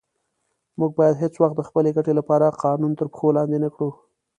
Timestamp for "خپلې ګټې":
1.69-2.13